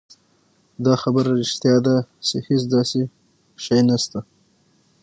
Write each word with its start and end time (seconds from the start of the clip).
دا 0.85 0.93
خبره 1.01 1.31
رښتيا 1.41 1.75
ده 1.87 1.95
چې 2.27 2.35
هېڅ 2.47 2.61
داسې 2.75 3.01
شی 3.63 3.79
نشته 3.89 4.19